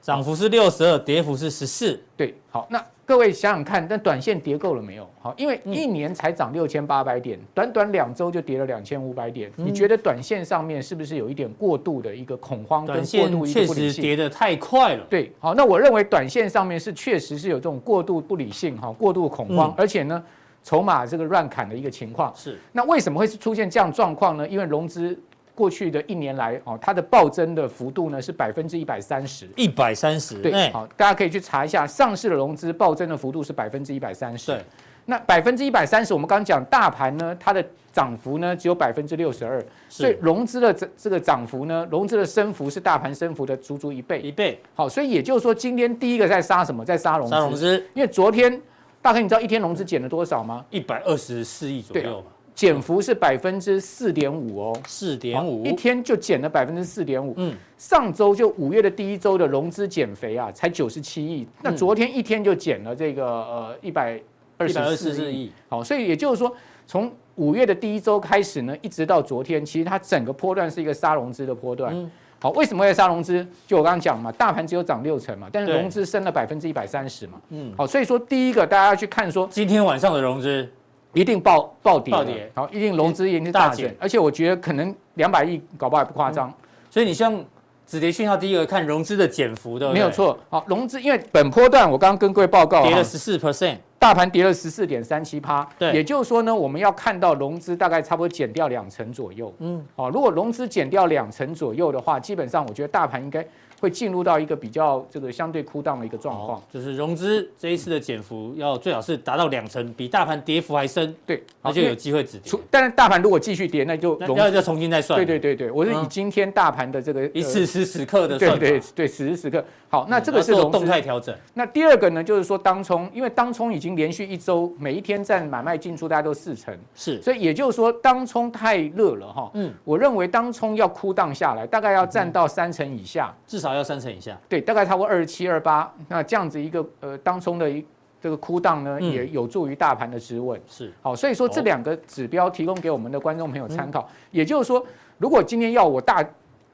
[0.00, 2.80] 涨幅是六十二，跌幅是十四，对，好，那。
[3.10, 5.04] 各位想想看，但短线跌够了没有？
[5.20, 9.50] 好，因为一年才涨六千八百点，嗯、短短两周就跌了两千五百点。
[9.56, 13.88] 嗯、你觉得短线上面是不是有一点过度的一个恐慌跟过度一个不理性？
[13.88, 15.04] 确实跌得太快了。
[15.10, 20.22] 对，好，那我认为短线上面是确实是有这种过度不理性哈，过度恐慌，嗯、而且呢，
[20.62, 22.32] 筹码这个乱砍的一个情况。
[22.36, 24.46] 是，那为什么会是出现这样状况呢？
[24.46, 25.18] 因为融资。
[25.60, 34.64] 过去的一年来，哦，它的暴增的幅度呢是百分之一百三十，一百三十，对，好，大家可以去查一下，上市的融资暴增的幅度是百分之一百三十，对，
[35.04, 48.58] 那百分之一百三十，我们刚刚讲大盘呢，它的涨幅呢只有百分之六十二，所以融资的这这个涨幅呢，融资的升幅是大盘升幅的足足一倍，一倍，好，所以也就是说，今天第一个在杀什么，在杀融资，杀融资，因为昨天
[49.02, 50.64] 大概你知道一天融资减了多少吗？
[50.70, 52.30] 一百二十四亿左右吧。
[52.54, 57.32] 减幅是百分之四点五哦，四点五，一天就减了百分之四点五。
[57.36, 64.20] 嗯，上周就五月的第一周的融资减肥啊，才九十七亿，那昨天一天就减了这个呃一百
[64.58, 65.50] 二十四亿。
[65.68, 66.54] 好，所以也就是说，
[66.86, 71.94] 从五月的第一周开始呢，一直到昨天，其实它整个波段是一个杀融资的波段。
[71.96, 72.10] 嗯，
[72.40, 73.46] 好，为什么会杀融资？
[73.66, 77.40] 就我刚刚讲嘛，大盘只有涨六成嘛，但是融资升了百分之一百三十嘛。
[77.48, 80.68] 嗯，好，所以说第一个大家要去看说，今天晚上的融资。
[81.12, 86.52] 一定暴暴跌，暴跌，好，一定融资一定大减，而且我觉得可能两百亿搞不好也不夸张，
[86.88, 87.44] 所以你像
[87.86, 93.36] 止跌讯号，第一个看融资的减幅的，没有错，好，融资因为本波段我刚刚跟各位报告，跌了十四。
[93.36, 103.44] percent，大盘跌了十四点三七趴，对，也就是说呢，我们要看到融资大概差不多减掉两成左右，嗯，好，如果融资减掉两成左右的话，基本上我觉得大盘应该。
[103.80, 112.52] 会进入到一个比较这个相对枯荡的一个状况，就是融资这一次的减幅要最好是达到两成，比大盘跌幅还深，对，那就有机会止跌。
[112.70, 115.18] 但是大盘如果继续跌，那就要要重新再算。
[115.18, 119.64] 对对对对，我是以今天大盘的这个以此时此刻的算法，对对对，此时此刻。
[119.90, 121.34] 好，那这个是动态调整。
[121.52, 129.50] 那第二个呢，就是说当冲，因为当冲已经连续一周每一天占买卖进出大家都四成，是，所以也就是说当冲太热了哈。
[129.54, 134.38] 嗯，我认为当冲要枯荡下来，大概要占到三成以下，至少要三成以下。
[134.48, 137.84] 对，大概差不多二十七、二八，那这样子一个呃，当冲的一
[138.22, 140.60] 这个枯荡呢，也有助于大盘的止稳。
[140.68, 144.08] 是，好，所以说这两个指标提供给我们的观众朋友参考。
[144.30, 144.86] 也就是说，
[145.18, 146.24] 如果今天要我大。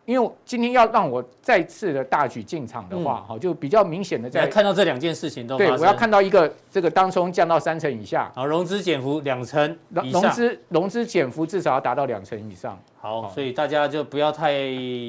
[0.06, 5.58] 因为今天要让我再次的大举进场的话，哈，就比较明显的在看到这两件事情都。
[5.58, 12.80] 对，我要看到一个这个当冲降到三成以下，啊，融资减幅两成融资融资减幅至少要达到两成以上。
[12.98, 14.52] 好，所以大家就不要太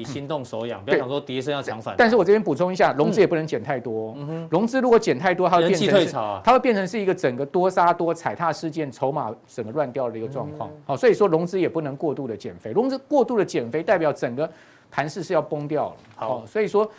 [0.04, 1.94] 心动手痒，不要想说跌升要抢反。
[1.98, 4.14] 但是我这边补充一下，融资也不能减太多。
[4.16, 4.26] 嗯。
[4.26, 10.70] 哼，融资如果减太多，它会变成它会变成是一个整个多杀多踩踏事件，筹码整个乱掉的一个状况。
[10.86, 14.48] 好，所以说融资也不能过度的减肥，融资过度的减肥代表整个。
[14.90, 16.90] 盘势是要崩掉了，好，所以说，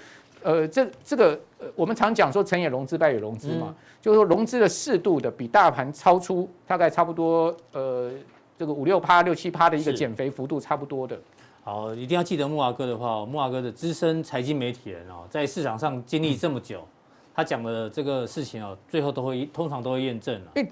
[0.44, 1.40] 呃，这这个，
[1.74, 8.12] 我们常讲说成也融资，败也融资嘛，嗯、就是说融资的适度的比大盘超出大概差不多，呃，
[8.60, 11.18] 这个五六趴、六七趴的一个减肥幅度差不多的。
[11.64, 16.88] 好，一定要记得木华哥的话，木华哥的资深财经媒体人哦，在市场上经历这么久，嗯、
[17.34, 20.52] 他讲的这个事情哦，最后都会通常都会验证了。
[20.56, 20.68] 欸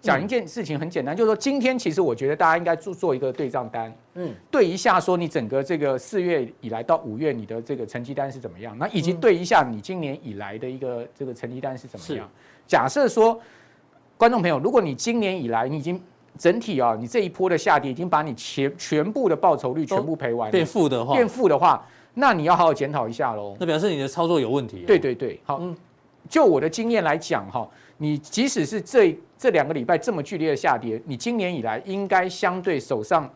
[0.00, 12.28] 讲一件事情很简单，就是说今天其实我觉得大家应该做做一个对账单，嗯，对一下说你整个这个四月以来到五月你的这个成绩单是怎么样，那以及对一下你今年以来的一个这个成绩单是怎么样。
[12.66, 13.40] 假设说，
[14.16, 16.02] 观众朋友，如果你今年以来你已经
[16.38, 23.56] 整体啊，你这一波的下跌已经把你全全部的报酬率全部赔完，变负的话，变负的话，那你要好好检讨一下喽。
[23.60, 24.84] 那表示你的操作有问题。
[24.86, 25.76] 对对对，好，嗯，
[26.28, 27.68] 就我的经验来讲哈。
[27.98, 33.30] 你即使是这这两个礼拜这么剧烈的下跌，你今年以来应该相对手上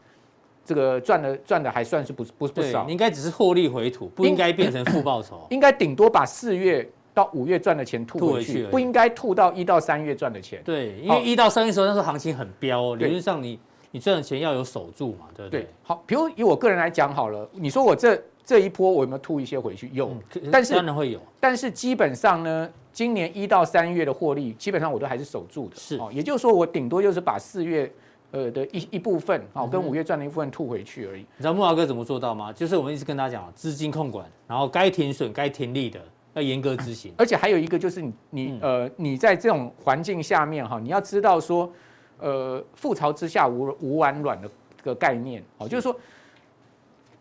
[0.64, 10.60] 这个赚的赚的还算是不不不少，你应该只是获利回吐，不应该变成负报酬，应该顶多把四月到五月赚的钱吐回去，不应该吐到一到三月赚的钱。
[10.62, 13.58] 对，因为一到三月时候那时候行情很飙，理论上你
[13.90, 15.66] 你赚的钱要有守住嘛，对不对？
[15.82, 19.88] 好，比如以我个人来讲好了，你说我这这一波我有没有吐一些回去？
[19.94, 20.14] 有，
[20.52, 22.70] 但是当然会有，但是基本上呢。
[22.96, 25.76] 今年一到三月的获利，基本上我都还是守住的。
[25.76, 27.92] 是哦，也就是说，我顶多就是把四月
[28.30, 31.20] 呃的一一部分，哦，跟五月赚的一部分吐回去而已。
[31.20, 32.50] 你知道木华哥怎么做到吗？
[32.50, 36.00] 就是我们一直跟他讲，资金控管，然后该停损、该停利的
[36.36, 37.12] 要严格执行。
[37.18, 41.70] 而且还有一个就是你你呃你在这种环境下面哈，你要知道说，
[42.18, 45.98] 呃，覆巢之下无无完卵的这个概念哦，就是说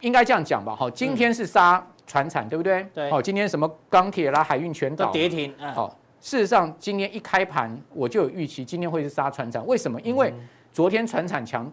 [0.01, 0.75] 应该这样讲吧。
[0.75, 1.85] 好，今天是杀。
[2.07, 2.85] 船产对不对？
[2.93, 3.09] 对。
[3.09, 5.51] 好，今天什么钢铁啦、海运全倒跌停。
[5.73, 5.89] 好，
[6.21, 9.65] 事实上今天一开盘我就有预期，今天会是杀船产。
[9.65, 9.99] 为什么？
[10.01, 10.31] 因为
[10.71, 11.67] 昨天船产强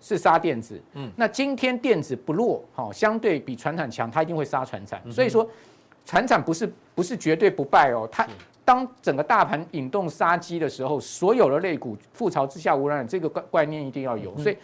[0.00, 5.00] 是杀电子，嗯，那今天电子不弱，好，相对比船产强，它一定会杀船产。
[5.12, 5.48] 所以说，
[6.08, 8.26] 传产不是不是绝对不败哦，它
[8.64, 14.34] 当整个大盘引动杀机的时候，所有的类股覆巢之下无人，这个概概念一定要有。
[14.38, 14.56] 所以，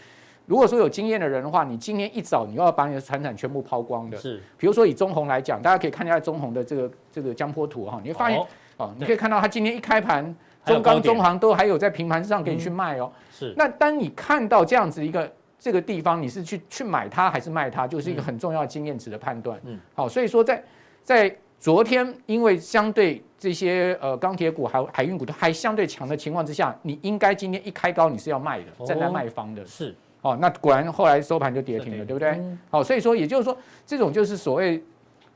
[0.47, 4.17] 如果说有经验的人的话，你今天一早你要把你的船产全部抛光的。
[4.17, 4.43] 是。
[4.57, 8.41] 比如说以中红来讲，大家可以看一下中红的这个这个江波图哈，你会发现
[8.79, 13.13] 哦，你可以看到它今天一开盘，中钢、中航都还有在平盘上给你去卖哦。
[13.31, 13.53] 是。
[13.55, 19.61] 那当你看到这样子一个这个地方，你是去去买它还是卖它，就是一个很重要的经验值的判断。
[19.65, 19.79] 嗯。
[19.95, 20.63] 好，所以说在
[21.05, 21.37] 在。
[21.61, 29.65] 昨天因为相对这些呃钢铁股还海运股都还相对强的情况之下，你应该今天一开高你是要卖的，站在卖方的。
[29.65, 32.39] 是哦，那果然后来收盘就跌停了，对不对？
[32.69, 34.85] 好，所以说也就是说，这种就是所谓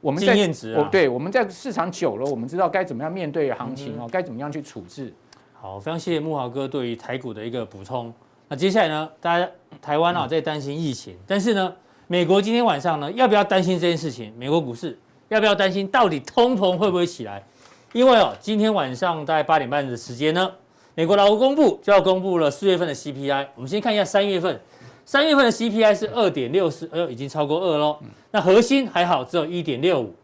[0.03, 5.11] 我们在经验值啊，对，我们在市场久了，我们知道该怎么样面对行情哦，该怎么样去处置。
[5.55, 8.13] 好，非常谢谢木豪哥对于台股的一个补充。
[8.49, 9.49] 那接下来呢，大家
[9.81, 11.75] 台湾啊在担心疫情，但是呢，
[12.07, 14.31] 美国今天晚上呢要不要担心这件事情？
[14.37, 14.99] 美国股市。
[15.29, 15.87] 要不要担心？
[15.89, 17.43] 到底通膨会不会起来？
[17.93, 20.51] 因为哦，今天晚上大概八点半的时间呢，
[20.95, 23.47] 美国劳工部就要公布了四月份的 CPI。
[23.55, 24.61] 我们先看一下三月份，
[25.05, 27.99] 三月份的 CPI 是二点六四，哎呦，已经超过二喽。
[28.31, 30.15] 那核心还好，只有一点六五。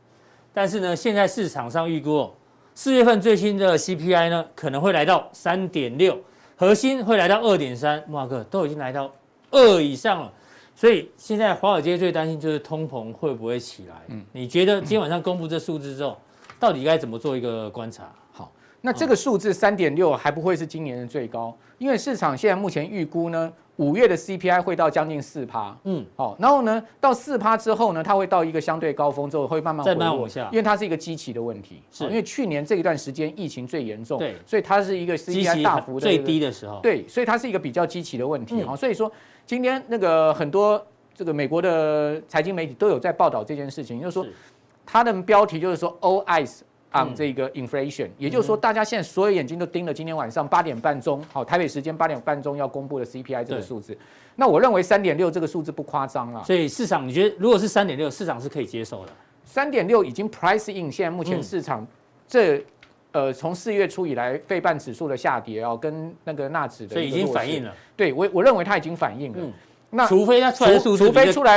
[0.53, 2.35] 但是呢，现在市场上预估哦，
[2.75, 6.19] 四月份最新的 CPI 呢，可能会来到三点六，
[6.57, 8.03] 核心会来到二点三。
[8.07, 9.11] 慕驊哥都已经来到
[9.51, 10.33] 二以上了。
[10.75, 13.95] 所以现在华尔街最担心就是通膨会不会起来？
[14.09, 16.19] 嗯，你觉得今天晚上公布这数字之后，
[16.59, 18.13] 到底该怎么做一个观察？
[18.33, 25.77] 好，那这个数字三点六还不会是今年的最高，因为市场现在目前预估呢，五月的 CPI 会到将近四趴。
[25.85, 31.83] 嗯，好，然后呢，到四趴之后呢，它会到一个相对高峰之后会慢慢回落，往下，因为它是一个基期的问题。
[31.93, 36.81] 是，因为去年这一段时间疫情最严重，对，所以它是一个 CPI 大幅的最低的时候。
[36.83, 38.61] 对，所以它是一个比较基期的问题。
[38.65, 39.11] 好，所以说。
[39.47, 44.27] 今天那个很多这个美国的财经媒体都有在报道这件事情，就是说，
[44.87, 46.61] 它的标题就是说 All eyes
[46.93, 53.97] on 这个 inflation，也就是说，大家现在所有眼睛都盯着今天晚上八点半钟，好，台北时间八点半钟要公布的 CPI 这个数字。
[54.37, 56.43] 那我认为三点六这个数字不夸张了。
[56.45, 59.13] 所以市场你觉得如果是三点六，市场是可以接受的？
[59.45, 61.87] 三点六已经 price in，现在目前市场
[62.27, 62.65] 这
[63.15, 67.73] 呃从四月初以来费半指数的下跌哦，跟那个纳指的，所以已经反映了。
[67.97, 69.39] 对我，我认为它已经反映了。
[69.41, 69.53] 嗯，
[69.91, 71.09] 那除非它出来数字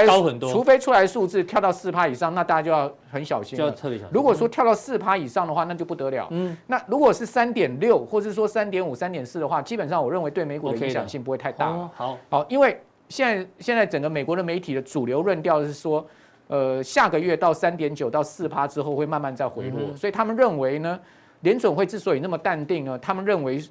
[0.05, 4.11] 高很多，除非出来数字跳到四趴以上，那大家就要很小心，就要特别小心。
[4.13, 6.27] 如果说跳到四趴以上的话，那就不得了。
[6.29, 11.89] 嗯，那如果是三点六，或者说三点五、三点四的话，基本上我认为对美股的影响性不会太大。
[11.95, 16.05] 好，好，因为现在现在整个美国的媒体的主流论调是说，
[16.49, 20.99] 呃，下个月到三点九到四趴之后会慢慢再回落，所以他们认为呢，
[21.41, 23.63] 联准会之所以那么淡定呢，他们认为。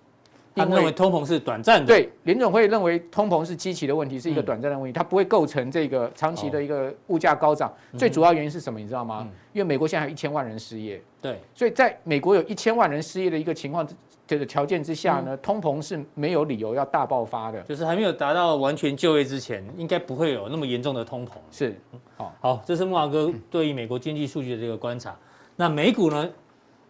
[0.59, 7.71] 他们认为通膨是短暂的，对，联总会认为通膨是基期的问题，是一个短暂的问题，它不会构成这个长期的一个物价高涨。
[7.99, 8.81] 最主要原因是什么？
[8.81, 9.29] 你知道吗？
[9.53, 13.87] 因为美国现在还有一千万人失业，对，所以在美国有一千万人失业的一个情况
[14.27, 21.33] 这个条件之下呢，通膨是没有理由要大爆发的，就是还没有达到完全就业之前，应该不会有那么严重的通膨。
[21.51, 21.79] 是，
[22.17, 25.15] 好，好，这是木华哥对于美国经济数据的这个观察。
[25.55, 26.27] 那美股呢？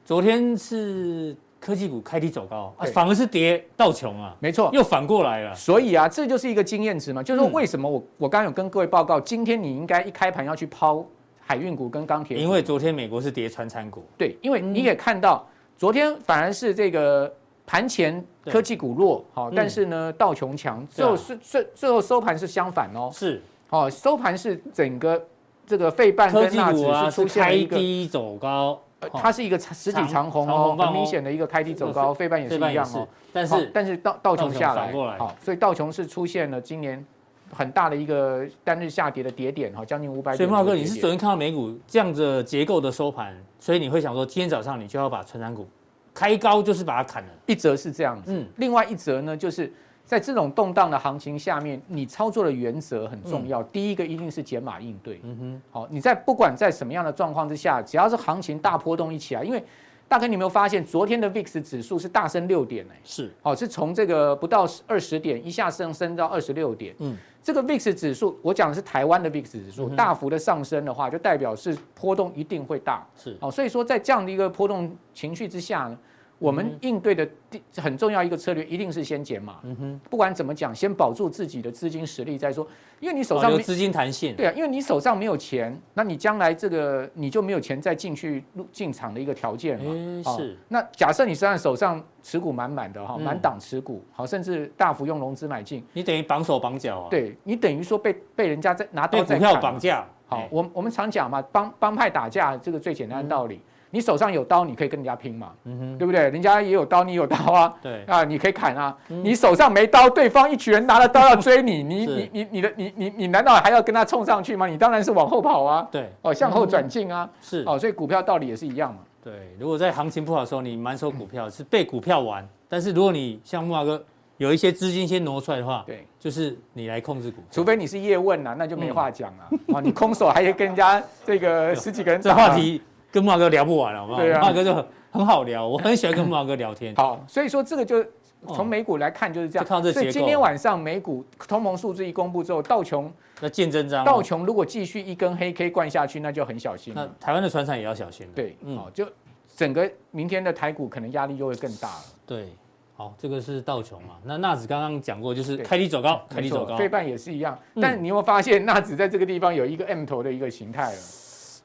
[0.06, 1.36] 昨天是。
[1.58, 5.52] 科技股开低走高，啊，反而是跌道琼啊，没错，又反过来了。
[5.52, 11.04] 所以啊，这就是一个经验值嘛，就是说为什么我我刚刚有跟各位报告，今天你应该一开盘要去抛
[11.40, 14.04] 海运股跟钢铁股，因为昨天美国是跌穿产股。
[14.16, 15.44] 对，因为你也看到
[15.76, 17.32] 昨天反而是这个
[17.66, 25.20] 盘前科技股弱，好，但是呢道琼强，最后是最最后收盘是相反哦，是，好，收盘是整个
[25.66, 28.80] 这个费半跟纳指是出现一个开低走高。
[29.12, 33.06] 它是一个实体长红哦，很明显的一个开低走高，费半也是一样哦。
[33.32, 37.04] 但是但是道道琼下来，好，所以道琼是出现了今年
[37.52, 40.36] 很大的一个单日下跌的跌点哈，将近五百点。
[40.36, 45.66] 所以茂哥，你是昨天看到美股这样子结构的收盘，所以你会想说，今天早上你就要把成长股
[46.14, 47.28] 开高，就是把它砍了。
[47.46, 49.72] 一则是这样子，嗯，另外一则呢就是。
[50.06, 53.60] 在这种动荡的行情下面，你操作的原则很重要。
[53.64, 55.20] 第一个一定是减码应对。
[55.24, 59.60] 嗯哼，好，你在不管在什么样的状况之下，只要是行情大波动一起来，因为
[60.06, 62.86] 大哥，你有没有发现昨天的 VIX 指数是大升六点？
[62.86, 66.94] 呢，是，好，是从这个不到二十点一下升升到二十六点。
[67.00, 73.04] 嗯，这个 VIX 指数，我讲的是台湾的 VIX 指数，大幅的上升的话，就代表是波动一定会大。
[73.16, 75.98] 是，好，所以说在这样的一个波动情绪之下呢。
[76.38, 79.58] 我们应对的第很重要一个策略，一定是先减码。
[79.62, 82.66] 嗯哼，不管怎么讲，先保住自己的资金实力再说。
[83.00, 84.34] 因为你手上有资金弹性。
[84.36, 90.36] 对啊，因为你手上没有钱，那你将来这个你就没有钱再进去入进场的一个条件嘛。
[90.36, 90.56] 是。
[90.68, 97.08] 那假设你现在手上持股满满的哈，满档持股，好，甚至大幅用融资买进，你等于绑手绑脚啊。
[97.10, 100.06] 对，你等于说被被人家在拿刀在股票绑架。
[100.26, 103.60] 好，我我们常讲嘛，帮帮派打架这个最简单的道理。
[103.90, 106.28] 你手上有刀，你可以跟人家拼嘛，嗯，对不对？
[106.30, 108.96] 人家也有刀，你有刀啊，对啊，你可以砍啊。
[109.08, 114.66] 嗯、你手上没刀，对方一群人拿了刀要追你，你 你你你的你你你难道还要跟他冲上去吗？
[114.66, 119.00] 你当然是往后跑啊，对，哦，向后转进啊，是哦，所以股票道理也是一样嘛。
[119.22, 124.02] 对，如果在行情不好的时候，你满手股票是被股票玩，但是如果你像木华哥。
[124.38, 129.48] 有一些资金先挪出来的话，对，就是你来控制股，除非你是叶问呐，那就没话讲了。
[129.74, 132.82] 啊， 你空手还可以跟人家这个十几个人， 这话题
[133.16, 134.20] 跟木华哥聊不完了，好不好？
[134.20, 136.94] 对啊，木华哥就很很好聊，我很喜欢跟木华哥聊天。
[136.96, 138.04] 好，所以说这个就
[138.48, 139.66] 从美股来看就是这样。
[139.82, 143.10] 所以今天晚上美股通膨数字一公布之后，道琼
[143.40, 144.04] 那见真章。
[144.04, 146.92] 道琼如果继续一根黑 K 灌下去，那就很小心。
[146.94, 148.28] 那台湾的船厂也要小心。
[148.34, 149.08] 对，好，就
[149.56, 152.04] 整个明天的台股可能压力就会更大了。
[152.26, 152.50] 对。
[152.98, 154.16] 好，这个是道琼嘛？
[154.24, 156.76] 那纳指刚刚讲过，就是开低走高，开低走高。
[156.76, 160.98] 费半也是一样，但你有没有发现纳指在这个地方有一个 M 头的一个形态了？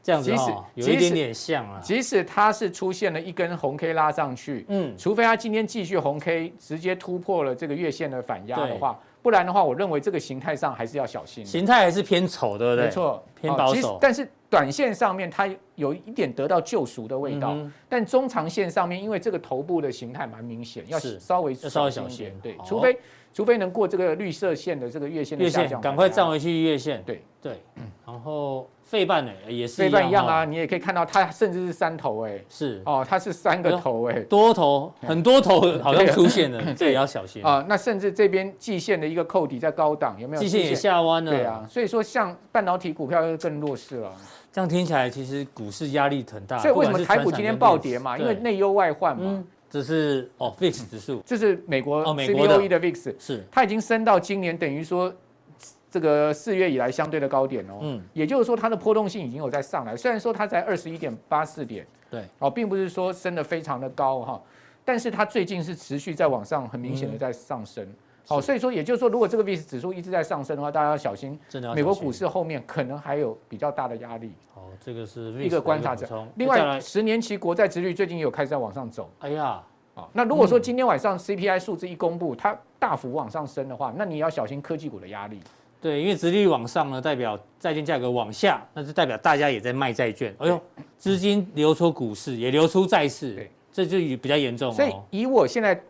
[0.04, 1.80] 这样子哈，有一点点像啊。
[1.80, 11.46] 即使它是出现了一根红 K 拉上去，嗯，除非它今天继续红 K 直接突破了这个月线的反压的话，不然的话，我认为这个形态上还是要小心。
[11.46, 12.86] 形态还是偏丑，对不对？
[12.86, 13.98] 没错，偏保守。
[14.02, 17.56] 但是短线上面它有一点得到救赎的味道，
[17.88, 22.34] 但中长线上面，因为这个头部的形态蛮明显，要稍微稍微小心。
[22.42, 22.98] 对，除非
[23.34, 27.02] 除非能过这个绿色线的这个月线的下降，赶快站回去月线。
[27.06, 27.62] 对对，
[28.06, 28.68] 然后。
[28.84, 37.66] 费半呢也是费半一样啊，你也可以看到它甚至是三头哎，是哦，它是三个头哎，多头很多头 好像出现了，这也要小心啊。
[37.70, 40.42] 那甚至这边季线的一个扣底在高档，有没有？
[40.42, 44.12] 季线也下弯了，对啊，所以说像半导体股票又更弱势了。
[44.52, 46.58] 这样听起来其实股市压力很大。
[46.58, 48.18] 所以为什么台股今天暴跌嘛？
[48.18, 49.42] 因为内忧外患嘛。
[49.72, 52.60] 这是哦，VIX 指数，这是美国哦，美国的。
[52.60, 53.44] VIX 是。
[53.50, 55.12] 它已经升到今年等于说。
[55.94, 64.42] 这个四月以来相对的高点哦，嗯，也就是说它的波动性已经有在上来，虽然说它才二十一点八四点，对，哦，并不是说升得非常的高哈，
[64.86, 67.86] 但是它最近是持续在往上，很明显的在上升，
[68.32, 74.32] 好，所以说也就是说，如果这个 VIX 指数一直在上升的话，大家要小心，真的，美国股市后面可能还有比较大的压力。
[74.56, 76.26] 哦，这个是一个观察者。
[76.36, 79.10] 另外，十年期国债殖率最近有开始在往上走。
[79.20, 79.62] 哎呀，
[79.96, 85.40] 啊，那如果说今天晚上 CPI 数字一公布，它大幅往上升的话，那你也要小心科技股的压力。
[85.82, 90.34] 对，因为殖利率往上呢，代表债券价格往下，那就代表大家也在卖债券。
[90.38, 90.62] 哎呦，
[90.96, 94.74] 资金流出股市，也流出债市，对，这就比较严重哦。
[94.74, 95.82] 所以以我现在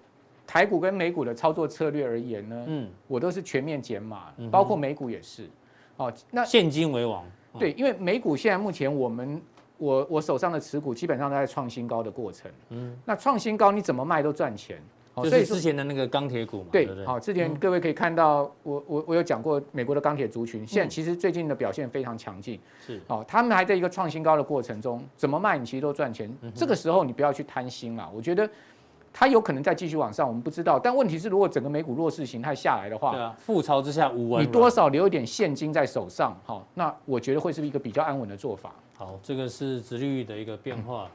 [0.45, 5.49] 台股跟美股的操作策略而言呢，嗯，我都是全面减码，包括美股也是。
[5.97, 7.23] 哦，那现金为王。
[7.59, 9.41] 对，因为美股现在目前我们
[9.77, 12.49] 我我手上的持股基本上都在创新高的过程。
[12.69, 14.81] 嗯，那创新高你怎么卖都赚钱。
[15.17, 28.49] 就是之前的那个钢铁股嘛，对，好，之前各位可以看到，我我我有讲过美国的钢铁族群，现在其实最近的表现非常强劲，是，哦，他们还在一个创新高的过程中，怎么卖你其实都赚钱，这个时候你不要去贪心了，我觉得
[29.13, 38.71] 它有可能再继续往上，我们不知道，但问题是如果整个美股弱势形态下来的话，对啊，覆巢之下无完，你多少留一点现金在手上，好，那我觉得会是一个比较安稳的做法。
[38.97, 41.07] 好，这个是殖利率的一个变化。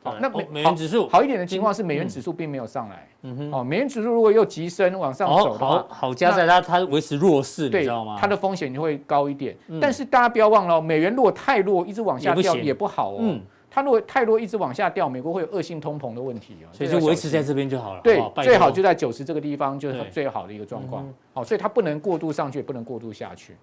[0.00, 3.08] 好，那美美元指数好一点的情况是美元指数并没有上来。
[3.22, 8.16] 嗯哼，哦，美元指数如果又急升往上走的话，好，好加在它它维持弱势，你知道吗？
[8.20, 9.56] 它的风险就会高一点。
[9.80, 13.16] 但是大家不要忘了，美元如果太弱，一直往下掉也不好哦。
[13.18, 13.40] 嗯，
[13.78, 16.66] 它如果太多，一直往下掉，美国会有恶性通膨的问题哦。
[16.72, 18.00] 所以就维持在这边就好了。
[18.02, 21.08] 对，最好就在九十这个地方就是最好的一个状况。
[21.32, 23.54] 好，所以它不能过度上去，也不能过度下去。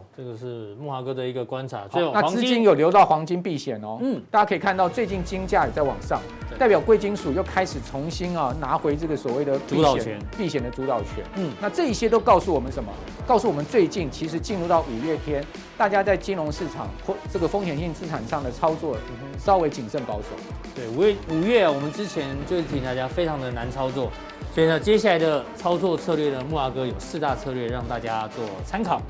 [0.00, 1.86] 好，这个是木华哥的一个观察。
[1.88, 3.98] 最后，那资金有流到黄金避险哦。
[4.00, 6.20] 嗯，大家可以看到，最近金价也在往上，
[6.58, 11.22] 代表贵金属又开始重新啊拿回这个所谓的主导权、避险的主导权。
[11.36, 12.90] 嗯，那这一些都告诉我们什么？
[13.26, 15.44] 告诉我们最近其实进入到五月天，
[15.76, 18.96] 大家在金融市场或这个风险性资产上的操作
[19.38, 20.28] 稍微谨慎保守。
[20.74, 24.10] 对，五月五月我们之前就是提醒大家非常的难操作，
[24.54, 29.02] 所以呢，接下来的操作策略呢，木华哥有四大策略让大家做参考。